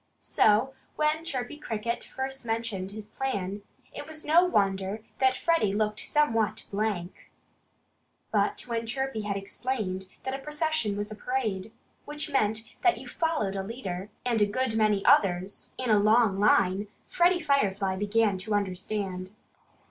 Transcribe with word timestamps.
So 0.17 0.73
when 0.95 1.23
Chirpy 1.23 1.57
Cricket 1.57 2.03
first 2.03 2.43
mentioned 2.43 2.89
his 2.89 3.07
plan 3.09 3.61
it 3.93 4.07
was 4.07 4.25
no 4.25 4.43
wonder 4.43 5.03
that 5.19 5.35
Freddie 5.37 5.75
looked 5.75 5.99
somewhat 5.99 6.65
blank. 6.71 7.29
But 8.31 8.61
when 8.61 8.87
Chirpy 8.87 9.23
explained 9.29 10.07
that 10.23 10.33
a 10.33 10.39
procession 10.39 10.97
was 10.97 11.11
a 11.11 11.15
parade, 11.15 11.71
which 12.05 12.31
meant 12.31 12.61
that 12.81 12.97
you 12.97 13.07
followed 13.07 13.55
a 13.55 13.61
leader 13.61 14.09
and 14.25 14.41
a 14.41 14.47
good 14.47 14.75
many 14.75 15.05
others 15.05 15.71
in 15.77 15.91
a 15.91 15.99
long 15.99 16.39
line, 16.39 16.87
Freddie 17.05 17.39
Firefly 17.39 17.95
began 17.97 18.39
to 18.39 18.55
understand. 18.55 19.35